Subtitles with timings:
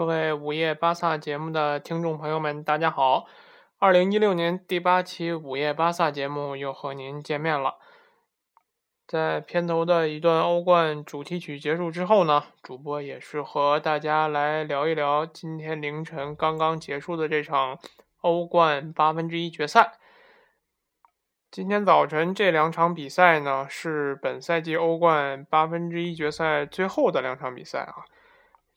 [0.00, 3.26] 各位午夜巴萨节目的听众朋友们，大家好！
[3.78, 7.74] 二零一六年第八期午夜巴萨节目又和您见面了。
[9.06, 17.78] 在片头的一段欧冠主题曲结束之后呢，主播也是和大家来聊一聊今天凌晨刚刚结束的这场
[18.22, 19.98] 欧冠八分之一决赛。
[21.50, 28.06] 今天早晨这两场比赛呢，是本赛季欧冠八分之一决赛最后的两场比赛啊。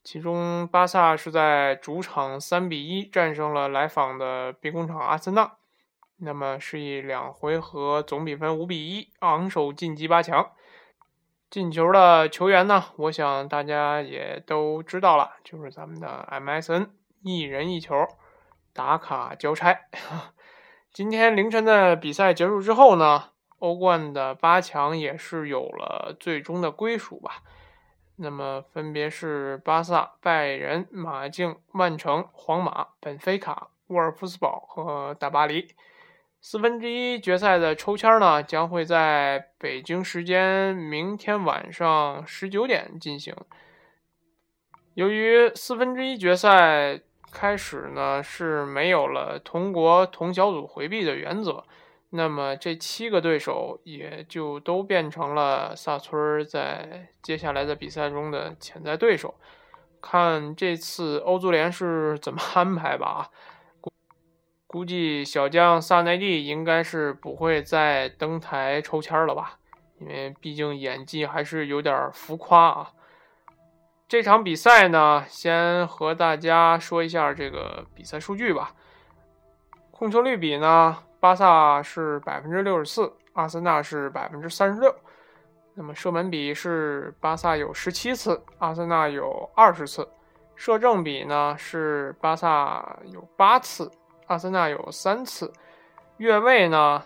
[0.03, 5.53] 其中，巴萨是在主场三比一战胜了来访的兵工厂阿森纳，
[6.17, 10.51] 那么是以两回合总比分五比一昂首晋级八强。
[11.49, 16.89] 进球的球员呢，我想大家也都知道了，就是咱们的 MSN，
[17.21, 17.95] 一人一球，
[18.73, 19.83] 打卡交差。
[20.91, 23.29] 今天凌晨的比赛结束之后呢，
[23.59, 27.43] 欧冠的八强也是有了最终的归属吧。
[28.16, 35.68] 那么分别是巴萨、拜仁、马竞、曼城、皇马、本菲卡、沃尔夫斯堡和大巴黎。
[36.41, 43.35] 四分之一决赛的抽签呢，将会在北京时间明天晚上十九点进行。
[44.94, 47.02] 由于四分之一决赛。
[47.35, 51.63] 开始呢是没有了同国同小组回避的原则，
[52.16, 59.34] 那么这七个对手也就都变成了萨村在接下来的比赛中的潜在对手。
[60.00, 63.31] 看这次欧足联是怎么安排吧。
[63.81, 63.91] 估
[64.68, 69.57] 估计小将萨内蒂应该是不会再登台抽签了吧，
[70.00, 72.91] 因为毕竟演技还是有点浮夸啊。
[74.07, 78.75] 这场比赛呢，先和大家说一下这个比赛数据吧。
[79.90, 84.94] 控球率比呢，巴萨是百分之六十四，阿森纳是百分之三十六。
[85.73, 90.06] 那么射门比是巴萨有十七次，阿森纳有二十次。
[90.57, 93.89] 射正比呢是巴萨有八次，
[94.28, 95.50] 阿森纳有三次。
[96.17, 97.01] 越位呢，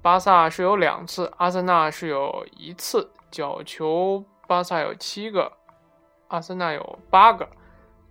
[0.00, 3.06] 巴萨是有两次，阿森纳是有一次。
[3.30, 5.52] 角球巴萨有七个。
[6.28, 7.46] 阿森纳有八个，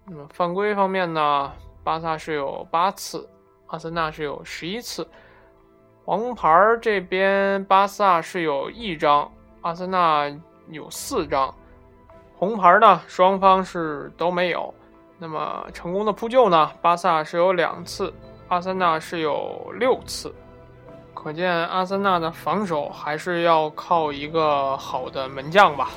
[0.05, 1.51] 那么犯规方面呢？
[1.83, 3.27] 巴萨是有八次，
[3.65, 5.09] 阿森纳是有十一次。
[6.05, 6.49] 黄牌
[6.81, 9.31] 这边，巴萨是有一张，
[9.61, 10.29] 阿森纳
[10.67, 11.53] 有四张。
[12.35, 14.73] 红牌呢，双方是都没有。
[15.17, 16.69] 那么成功的扑救呢？
[16.81, 18.13] 巴萨是有两次，
[18.49, 20.35] 阿森纳是有六次。
[21.13, 25.91] 可见阿森纳的防守还是要靠一个好的门将吧。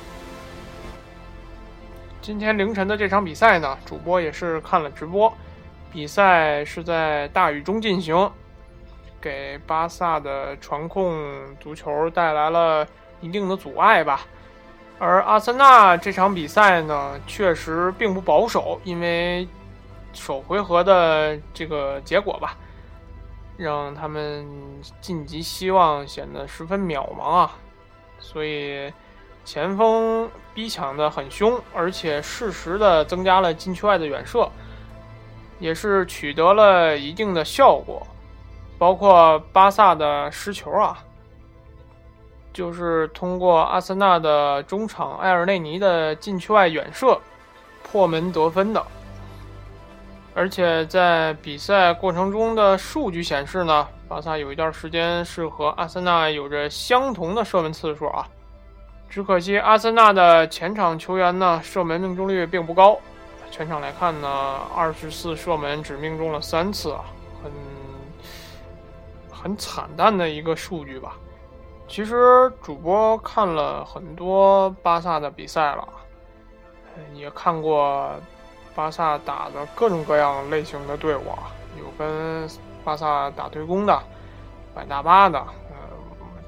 [2.21, 5.31] 今天凌晨的这场比赛呢，主播也是看了直播。
[5.91, 8.31] 比赛是在大雨中进行，
[9.21, 12.87] 给巴萨的传控足球带来了
[13.21, 14.21] 一定的阻碍吧。
[14.99, 19.47] 而阿森纳这场比赛呢，确实并不保守，因为
[20.13, 22.57] 首回合的这个结果吧，
[23.57, 24.45] 让他们
[25.01, 27.51] 晋级希望显得十分渺茫啊。
[28.19, 28.91] 所以。
[29.47, 34.51] 前锋逼抢的很凶，而且适时的增加了禁区外的远射，
[35.57, 38.05] 也是取得了一定的效果。
[38.77, 40.97] 包括巴萨的失球啊，
[42.53, 47.19] 就是通过阿森纳的中场埃尔内尼的禁区外远射
[47.83, 48.83] 破门得分的。
[50.35, 58.27] 而且在比赛过程中的数据显示呢，巴萨有一段时间是和阿森纳有着相同的射门次数啊。
[59.09, 62.99] 只可惜阿森纳的前场球员呢，射门命中率并不高。
[63.49, 67.05] 全场来看呢，二十四射门只命中了三次啊，
[67.41, 67.51] 很
[69.47, 71.15] 很惨淡的一个数据吧。
[71.87, 75.87] 其实主播看了很多巴萨的比赛了，
[77.13, 78.11] 也看过
[78.75, 81.47] 巴萨打的各种各样类型的队伍啊，
[81.79, 82.45] 有跟
[82.83, 83.97] 巴萨打对攻的，
[84.75, 85.75] 摆大巴的，呃，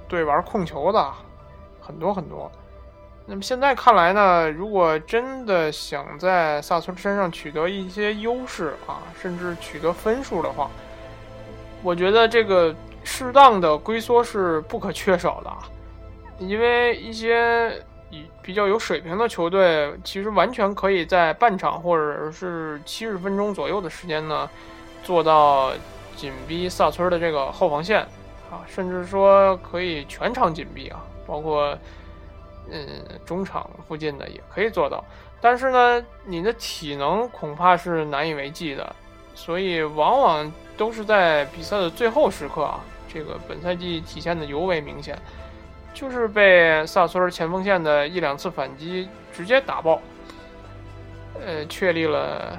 [0.09, 1.09] 对玩控球的。
[1.79, 2.51] 很多很多，
[3.25, 10.69] 那么现在看来呢，如果真的想在萨村身上取得一些优势啊，甚至取得分数的话，
[11.81, 12.75] 我觉得这个
[13.11, 15.57] 适当的龟缩是不可缺少的啊。
[16.37, 17.83] 因为一些
[18.41, 24.47] 比较有水平的球队，其实完全可以在半场或者是七十分钟左右的时间呢，
[25.03, 25.73] 做到
[26.15, 28.01] 紧逼萨村的这个后防线
[28.51, 31.03] 啊，甚至说可以全场紧逼啊。
[31.25, 31.77] 包括，
[32.71, 32.85] 嗯，
[33.25, 35.03] 中场附近的也可以做到，
[35.41, 38.95] 但是呢，你的体能恐怕是难以为继的，
[39.35, 42.79] 所以往往都是在比赛的最后时刻啊，
[43.11, 45.17] 这个本赛季体现的尤为明显，
[45.93, 49.99] 就是被萨索尔前锋线的一两次反击直接打爆。
[51.43, 52.57] 呃，确立了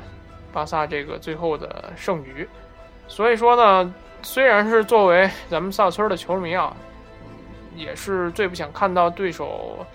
[0.52, 2.49] 巴萨这个最后的胜局。
[3.06, 6.75] 所以说呢，虽然是作为咱们萨村的球迷啊，
[7.76, 9.87] 也是最不想看到对手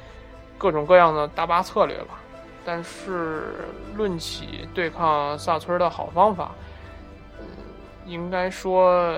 [0.58, 2.20] 各种各样的大巴策略吧。
[2.64, 3.56] 但是
[3.96, 6.52] 论起对抗萨村的好方法，
[7.40, 7.46] 嗯，
[8.06, 9.18] 应该说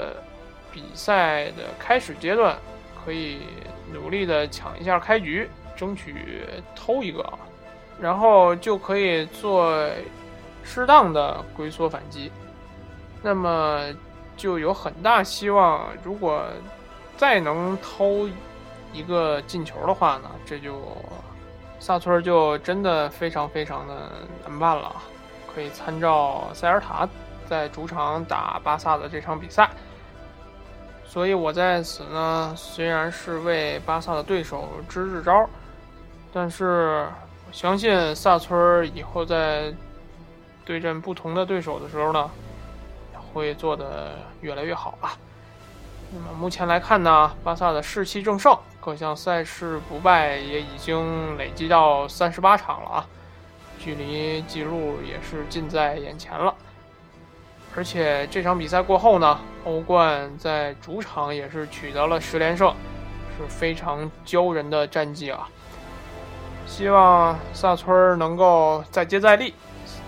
[0.77, 2.55] 比赛的开始阶段
[3.03, 3.39] 可以
[3.91, 6.45] 努力的抢一下开局，争取
[6.75, 7.27] 偷一个，
[7.99, 9.89] 然后就可以做
[10.63, 12.31] 适当的龟缩反击。
[13.23, 13.81] 那么
[14.35, 16.45] 就有很大希望，如果
[17.17, 18.29] 再能偷
[18.93, 20.95] 一个进球的话呢，这就。
[21.79, 24.11] 萨村就真的非常非常的
[24.43, 24.95] 难办了，
[25.53, 27.07] 可以参照塞尔塔
[27.47, 29.69] 在主场打巴萨的这场比赛。
[31.17, 35.49] 所以我在此呢，虽然是为巴萨的对手支支招，
[36.31, 37.07] 但是
[37.47, 39.73] 我相信萨村以后在
[40.63, 42.29] 对阵不同的对手的时候呢，
[43.33, 44.11] 会做得
[44.41, 45.17] 越来越好吧。
[46.11, 48.55] 那么目前来看呢，巴萨的士气正盛。
[48.79, 53.07] 各项赛事不败也已经累积到三十八场了啊，
[53.79, 56.53] 距离纪录也是近在眼前了。
[57.75, 62.73] 而且这场比赛过后呢，欧冠在主场也是取得了十连胜，
[63.37, 65.49] 是非常骄人的战绩啊！
[66.65, 69.53] 希望萨村能够再接再厉，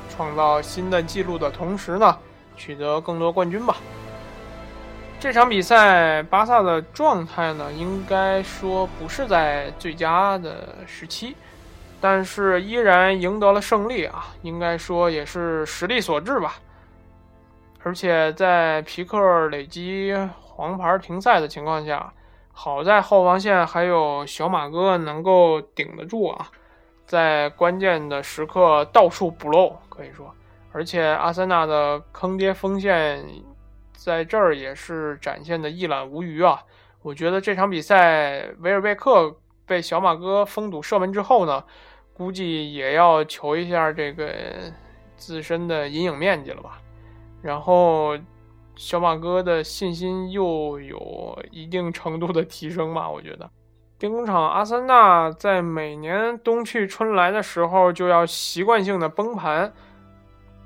[0.09, 2.17] 创造新的纪录的同时呢，
[2.55, 3.75] 取得更多冠军吧。
[5.19, 11.35] 这场比赛，巴萨的状态呢，应该说不是在最佳的时期，
[11.99, 16.55] 但是依然赢得了胜利啊，应该说也是实力所致吧。
[17.83, 22.13] 而且在皮克累积黄牌停赛的情况下，
[22.51, 26.47] 好在后防线还有小马哥能够顶得住啊，
[27.05, 30.33] 在关键的时刻到处补漏，可以说，
[30.71, 33.25] 而且阿森纳的坑爹锋线。
[34.01, 36.63] 在这儿也是展现的一览无余啊！
[37.01, 39.35] 我觉得这场比赛维尔贝克
[39.65, 41.61] 被小马哥封堵射门之后呢，
[42.13, 44.33] 估计也要求一下这个
[45.17, 46.79] 自身的阴影面积了吧。
[47.41, 48.17] 然后
[48.75, 53.49] 小马哥的信心又有一定程度的提升吧，我觉得。
[53.97, 59.73] 兵工厂阿森纳在每年冬去春来的时候就要习惯性的崩盘，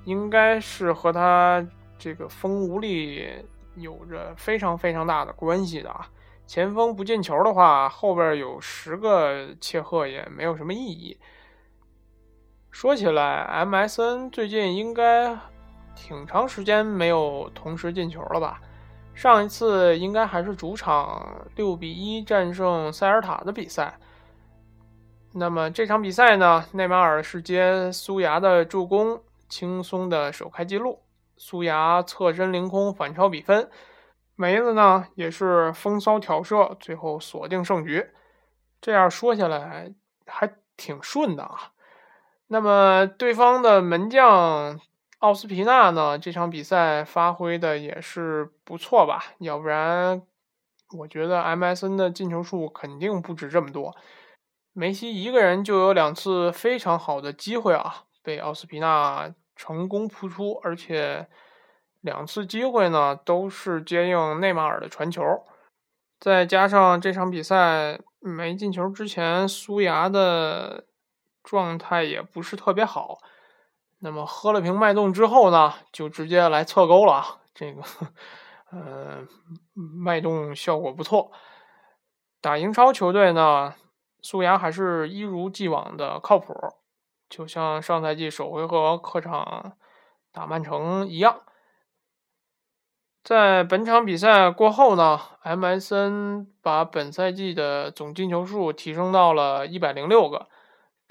[0.06, 1.66] 应该是和他。
[1.96, 3.30] 这个锋无力
[3.76, 6.06] 有着非常非常大的关系的啊！
[6.46, 11.18] 前锋不进球的话，后边有十个切赫也没有什么意义。
[12.72, 15.34] 说起来，MSN 最近应该
[15.96, 18.60] 挺长时间没有同时进球了吧？
[19.14, 23.98] 上一次应该还是主场六比一战胜塞尔塔的比赛。
[25.34, 31.00] 那么这场比赛呢，内马尔是接苏牙的助攻，轻松的首开纪录。
[31.38, 33.70] 苏牙侧身凌空反超比分，
[34.36, 38.08] 梅子呢也是风骚挑射，最后锁定胜局。
[38.82, 39.92] 这样说下来
[40.26, 41.72] 还挺顺的啊。
[42.48, 44.80] 那么对方的门将
[45.24, 49.24] 奥斯皮纳呢，这场比赛发挥的也是不错吧？
[49.40, 50.22] 要不然
[50.98, 53.96] 我觉得 MSN 的进球数肯定不止这么多。
[54.74, 59.34] 梅西一个人就有两次非常好的机会啊，被奥斯皮纳。
[59.56, 61.28] 成功扑出，而且
[62.02, 65.22] 两次机会呢都是接应内马尔的传球，
[66.20, 70.86] 再加上这场比赛没进球之前，苏牙的
[71.44, 73.20] 状态也不是特别好。
[74.06, 77.38] 那么喝了瓶脉动之后呢，就直接来侧钩了啊。
[77.56, 77.82] 这个，
[78.70, 79.26] 呃，
[79.74, 81.32] 脉动效果不错。
[82.42, 83.74] 打英超球队呢，
[84.22, 86.54] 苏牙还是一如既往的靠谱。
[87.30, 89.78] 就像上赛季首回合客场
[90.34, 91.40] 打曼城一样，
[93.24, 100.50] 在本场比赛过后呢，MSN 把本赛季的总进球数提升到了一百零六个。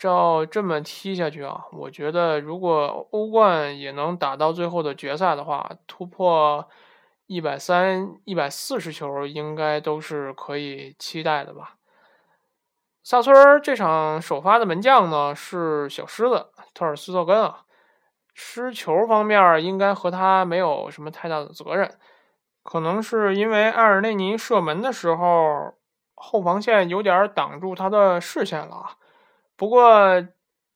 [0.02, 6.68] 照这么踢下去啊，我觉得如果欧冠也能打到最后的决赛的话，突破
[7.26, 11.76] 一百三、一百四十球应该都是可以期待的吧。
[13.04, 17.64] 萨村这场首发的门将呢是小狮子特尔斯特根啊，
[18.34, 21.96] 失球方面应该和他没有什么太大的责任，
[22.64, 25.74] 可能是因为埃尔内尼射门的时候
[26.16, 28.96] 后防线有点挡住他的视线了啊。
[29.62, 30.26] 不过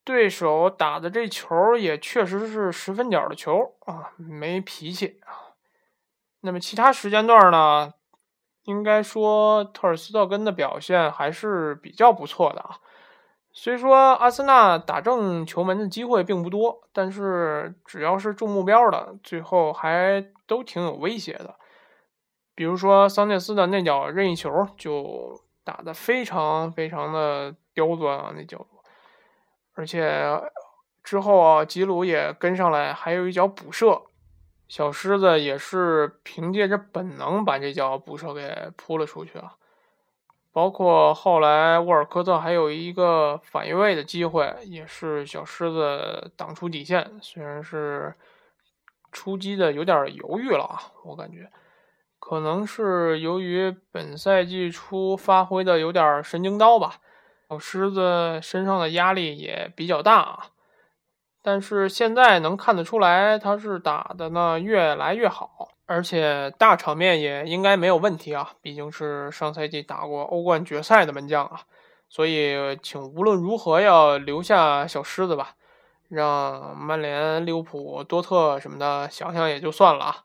[0.05, 5.59] 对手打的这球也确实是十分角的球啊，没脾气啊。
[6.39, 7.93] 那么其他时间段呢？
[8.63, 12.79] 应该说，特尔斯特根的表现还是比较不错的啊。
[13.51, 21.55] 虽说阿森纳打正球门的机会并不多，但是只要是中目标的，最后还都挺有威胁的。
[22.55, 28.65] 比如说桑切斯的那脚任意球就打得非常非常的刁钻啊，那角。
[29.77, 30.41] 而且
[31.03, 34.01] 之后啊，吉鲁也跟上来，还有一脚补射，
[34.67, 39.53] 小狮子也是凭借着本能把这脚补射给扑了出去啊。
[40.51, 48.15] 包括后来沃尔科特还有一个反越位的机会，也是小狮子挡出底线，虽然是
[49.11, 51.47] 出击的有点犹豫了啊，我感觉
[52.17, 56.95] 可能是由于本赛季初发挥的有点神经刀吧，
[57.49, 60.47] 小狮子身上的压力也比较大啊。
[61.41, 65.69] 但是现在能看得出来，他是打的呢越来越好。
[65.85, 71.61] 而且大场面也应该没有问题啊，毕竟是上赛季打过欧冠决赛的门将啊，
[72.09, 75.55] 所以请无论如何要留下小狮子吧，
[76.09, 80.17] 让曼联、利物浦、多特什么的想想也就算了啊。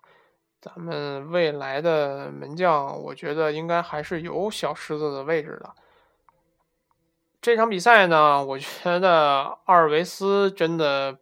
[0.61, 5.71] 咱们未来的门将，我觉得应该还是有小狮子的位置的。
[7.43, 11.19] 这场比赛呢，我觉得阿尔维斯真的，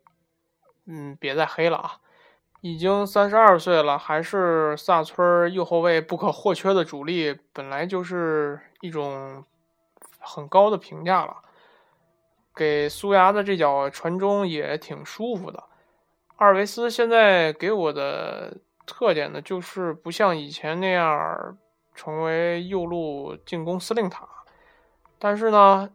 [0.87, 1.93] 嗯，别再黑了啊。
[2.61, 9.43] 已经三十二岁了，还是萨村右后卫不可或缺的主力，本来就是一种
[10.19, 11.39] 很高的评价了。
[12.55, 15.65] 给苏牙的这脚传中也挺舒服的。
[16.37, 21.57] 阿尔维斯现在给我的特点呢，就是不像以前那样
[21.95, 24.29] 成为右路进攻司令塔，
[25.19, 25.89] 但是呢。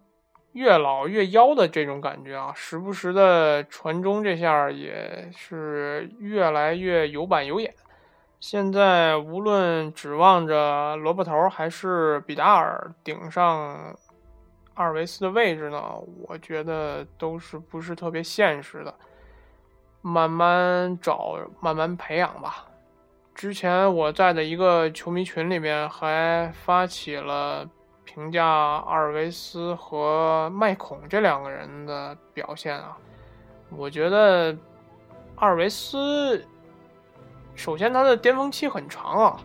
[0.55, 7.74] 越老越妖的这种感觉啊，时不时的传中这下也是越来越有板有眼。
[8.39, 13.93] 现在无论指望着萝卜头还是比达尔顶上
[14.75, 15.81] 阿尔维斯的位置呢，
[16.25, 18.95] 我觉得都是不是特别现实的。
[20.01, 22.65] 慢慢找，慢慢培养吧。
[23.33, 27.69] 之前我在的一个球迷群里面还发起了。
[28.05, 32.95] 评价阿尔维斯和麦孔这两个人的表现啊，
[33.69, 34.55] 我觉得
[35.35, 36.41] 阿尔维斯
[37.55, 39.38] 首先他的巅峰期很长啊，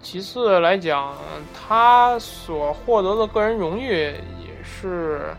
[0.00, 1.14] 其次来讲
[1.54, 5.34] 他所获得的个人荣誉也是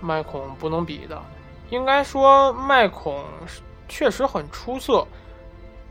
[0.00, 1.20] 麦孔不能比的。
[1.70, 3.24] 应该说麦孔
[3.88, 5.06] 确实很出色，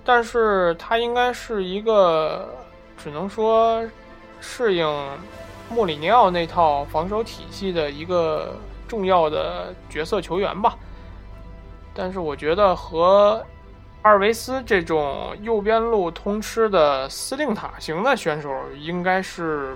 [0.04, 2.50] 但是他应该是一个
[2.98, 3.84] 只能说
[4.40, 4.88] 适应。
[5.74, 8.56] 莫里尼奥那套防守体系的一个
[8.88, 10.78] 重要的角色球员吧，
[11.96, 13.44] 但是我觉得和
[14.04, 19.76] 阿尔维斯这种右边路通吃的司令塔型的选手应该是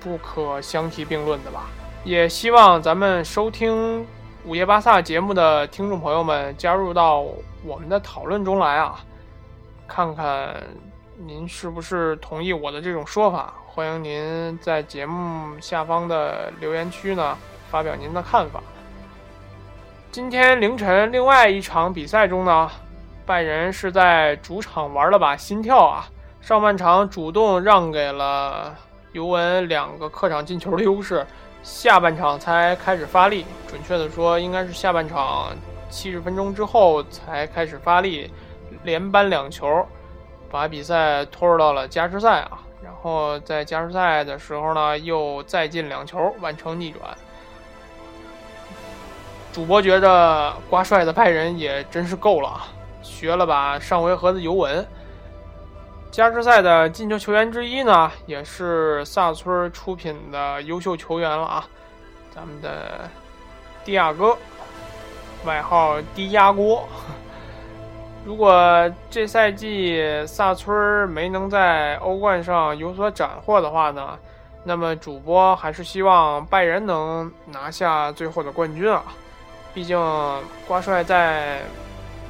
[0.00, 1.66] 不可相提并论的吧。
[2.02, 4.06] 也希望咱们收听
[4.46, 7.26] 午夜巴萨节目的听众朋友们加入到
[7.62, 9.04] 我们的讨论中来啊，
[9.86, 10.56] 看看
[11.18, 13.52] 您是不是同意我的这种说法。
[13.72, 17.38] 欢迎您在节目下方的留言区呢
[17.70, 18.60] 发表您的看法。
[20.10, 22.68] 今天凌晨另外一场比赛中呢，
[23.24, 26.04] 拜仁是在主场玩了把心跳啊，
[26.40, 28.74] 上半场主动让给了
[29.12, 31.24] 尤文两个客场进球的优势，
[31.62, 35.52] 下半场才开始发力，准确的说应该是下半场
[35.88, 38.28] 七十分钟之后才开始发力，
[38.82, 39.86] 连扳两球，
[40.50, 42.58] 把比赛拖入到了加时赛啊。
[42.82, 47.02] 然后在加时赛的时候呢，又再进两球，完成逆转。
[49.52, 52.68] 主播觉得瓜帅的拜仁也真是够了啊，
[53.02, 54.86] 学了把上回合的尤文。
[56.10, 61.68] 加时赛的进球球员之一呢，也是萨村出品的优秀球员了啊，
[62.34, 63.08] 咱们的
[63.84, 64.36] 迪亚哥，
[65.44, 66.88] 外号低压锅。
[68.22, 74.18] 如果这赛季萨村没能在欧冠上有所斩获的话呢，
[74.62, 79.02] 那么主播还是希望拜仁能拿下最后的冠军啊！
[79.72, 79.98] 毕竟
[80.68, 81.60] 瓜帅在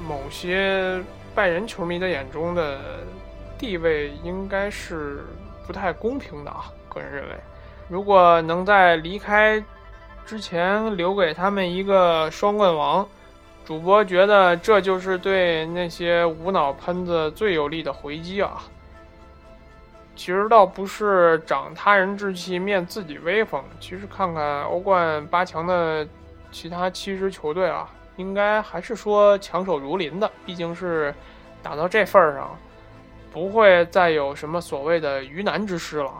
[0.06, 1.02] 某些
[1.35, 2.78] 拜仁球迷的眼中的
[3.59, 5.25] 地位应该是
[5.66, 6.70] 不太公平的啊！
[6.88, 7.30] 个人认为，
[7.88, 9.62] 如果能在离开
[10.25, 13.06] 之前留给他们一个双冠王。
[13.64, 18.62] 主播觉得这就是对那些无脑喷子最有力的回击啊！
[20.17, 26.07] 其实倒不是长他人志气灭自己威风，其实看看欧冠八强的
[26.50, 30.31] 其他七支球队啊，应该还是说强手如林的。
[30.45, 31.14] 毕竟是
[31.62, 32.59] 打到这份儿上，
[33.33, 36.12] 不会再有什么所谓的鱼腩之师了。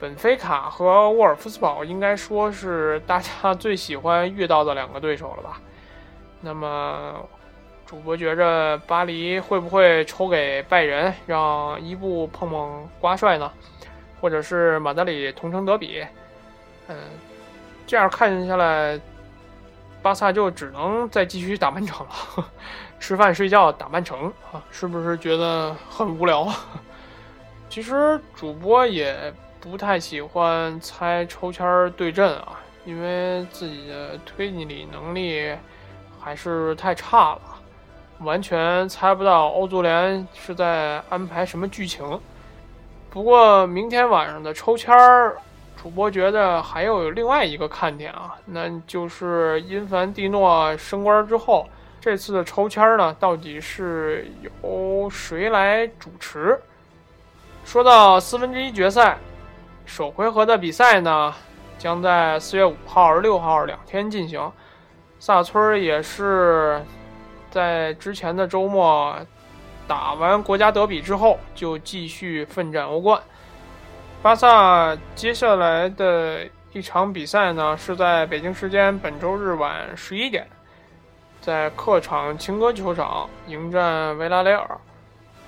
[0.00, 5.60] 本菲卡和沃尔夫斯堡应该说是大家最喜欢遇到的两个对手了吧？
[6.40, 7.14] 那么，
[7.84, 13.50] 主播觉着巴黎会不会抽给拜仁，让伊布碰碰瓜帅呢？
[14.20, 16.04] 或者是马德里同城德比？
[16.88, 16.96] 嗯，
[17.86, 19.00] 这样看下来，
[20.02, 22.50] 巴萨就只能再继续打曼城了，
[23.00, 26.48] 吃饭睡觉打曼城啊，是不是觉得很无聊？
[27.68, 29.32] 其实主播也。
[29.58, 35.52] 不太喜欢猜抽签对阵啊，因为自己的推理能力
[36.26, 37.40] 还是太差了，
[38.18, 42.20] 完全猜不到欧足联是在安排什么剧情。
[43.08, 45.36] 不过明天晚上的抽签儿，
[45.80, 51.68] 主播觉得还有另外一个看点啊，那就是因凡蒂诺升官之后，
[52.00, 56.60] 这次的抽签儿呢，到底是由谁来主持？
[57.64, 59.16] 说到四分之一决赛。
[59.84, 61.32] 首回合的比赛呢，
[61.78, 64.50] 将在四月五号、六号两天进行。
[65.18, 66.80] 萨村也是
[67.50, 69.16] 在之前的周末
[69.88, 73.20] 打完国家德比之后，就继续奋战欧冠。
[74.22, 80.46] 巴萨接下来的一场比赛呢，是在北京时间本周日晚十一点，
[81.40, 84.78] 在客场情歌球场迎战维拉雷尔。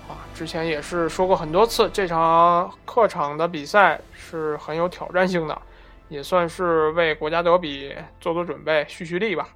[0.09, 5.61] 啊，之前也是说过很多次，这场客场的比赛是很有挑战性的，
[6.09, 9.49] 也算是为国家德比做做准备、蓄蓄力吧。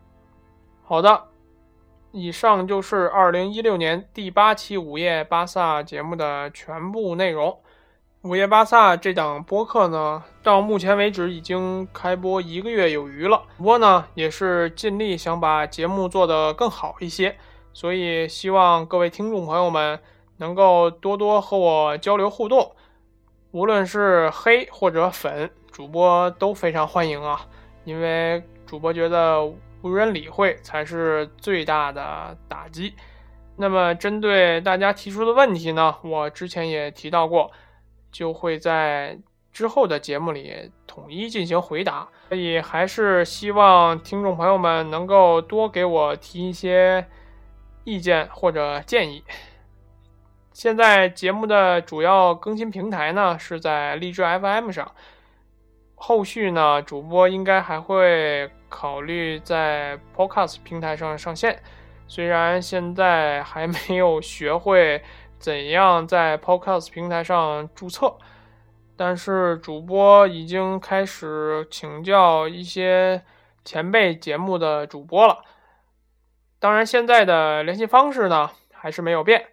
[0.93, 1.23] 好的，
[2.11, 7.59] 以上就是二零一六年第八期午夜巴萨节目的全部内容。
[8.21, 17.39] 午夜巴萨这档播客呢，到目前为止已经开播一个月有余了，主播呢也是尽力想把节目做得更好一些，
[17.73, 19.99] 所以希望各位听众朋友们。
[20.37, 22.71] 能够多多和我交流互动，
[23.53, 27.47] 无论是黑或者粉，主播都非常欢迎啊！
[27.85, 29.51] 因为主播觉得
[29.83, 32.95] 无人理会才是最大的打击。
[33.57, 37.51] 那么针对大家提出的问题呢，我之前也提到过，
[38.11, 39.19] 就会在
[39.53, 42.09] 之后的节目里统一进行回答。
[42.31, 47.07] 所以还是希望听众朋友们能够多给我提一些
[47.85, 49.23] 意见或者建议。
[50.55, 54.93] 现在节目的主要更新平台呢是在荔枝 FM 上，
[55.95, 61.63] 后续呢主播应该还会考虑在 Podcast 平台上上线。
[62.09, 65.03] 虽然现在还没有学会
[65.39, 68.17] 怎样在 Podcast 平台上注册，
[68.97, 73.23] 但是主播已经开始请教一些
[73.63, 75.45] 前辈节目的主播了。
[76.59, 79.47] 当然，现在的联系方式呢还是没有变。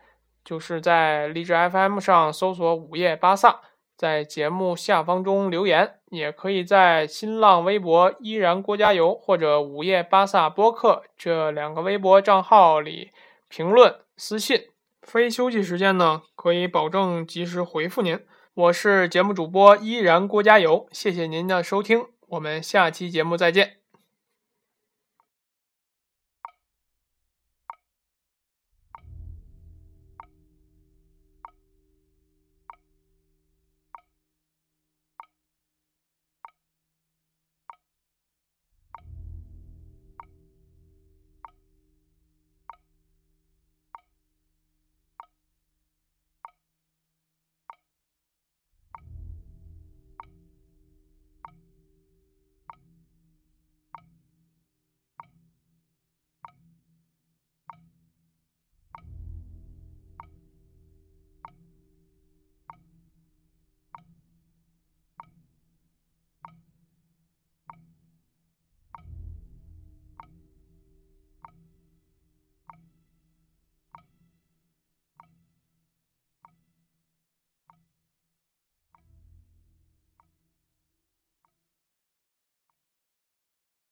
[0.45, 3.59] 就是在荔枝 FM 上搜索“午夜巴萨”，
[3.99, 13.09] 在节目下方中留言，也可以在新浪微博“依然郭加油”或者“午夜巴萨播客”这两个微博账号里
[13.49, 14.69] 评论私信。
[15.01, 18.17] 非休息时间呢，可以保证及时回复您。
[18.53, 23.78] 我是节目主播依然郭加油，谢谢您的收听，我们下期节目再见。